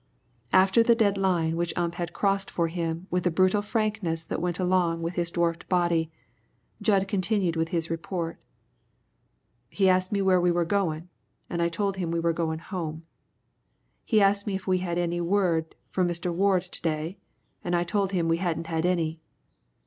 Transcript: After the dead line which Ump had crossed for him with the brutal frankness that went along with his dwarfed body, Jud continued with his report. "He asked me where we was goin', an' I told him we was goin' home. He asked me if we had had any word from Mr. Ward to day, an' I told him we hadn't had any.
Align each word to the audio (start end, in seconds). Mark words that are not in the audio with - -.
After 0.51 0.81
the 0.81 0.95
dead 0.95 1.15
line 1.15 1.55
which 1.55 1.77
Ump 1.77 1.93
had 1.93 2.11
crossed 2.11 2.49
for 2.49 2.69
him 2.69 3.05
with 3.11 3.23
the 3.23 3.29
brutal 3.29 3.61
frankness 3.61 4.25
that 4.25 4.41
went 4.41 4.57
along 4.57 5.03
with 5.03 5.13
his 5.13 5.29
dwarfed 5.29 5.69
body, 5.69 6.09
Jud 6.81 7.07
continued 7.07 7.55
with 7.55 7.67
his 7.69 7.91
report. 7.91 8.39
"He 9.69 9.87
asked 9.87 10.11
me 10.11 10.19
where 10.23 10.41
we 10.41 10.49
was 10.49 10.65
goin', 10.65 11.09
an' 11.51 11.61
I 11.61 11.69
told 11.69 11.97
him 11.97 12.09
we 12.09 12.19
was 12.19 12.33
goin' 12.33 12.57
home. 12.57 13.03
He 14.03 14.19
asked 14.23 14.47
me 14.47 14.55
if 14.55 14.65
we 14.65 14.79
had 14.79 14.97
had 14.97 15.03
any 15.03 15.21
word 15.21 15.75
from 15.91 16.07
Mr. 16.07 16.33
Ward 16.33 16.63
to 16.63 16.81
day, 16.81 17.19
an' 17.63 17.75
I 17.75 17.83
told 17.83 18.11
him 18.11 18.27
we 18.27 18.37
hadn't 18.37 18.65
had 18.65 18.87
any. 18.87 19.19